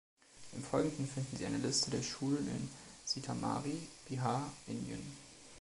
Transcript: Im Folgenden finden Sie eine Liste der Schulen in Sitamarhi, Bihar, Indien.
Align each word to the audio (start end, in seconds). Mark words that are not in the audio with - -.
Im 0.55 0.63
Folgenden 0.63 1.05
finden 1.07 1.37
Sie 1.37 1.45
eine 1.45 1.59
Liste 1.59 1.91
der 1.91 2.01
Schulen 2.01 2.47
in 2.47 2.69
Sitamarhi, 3.05 3.87
Bihar, 4.09 4.51
Indien. 4.65 4.99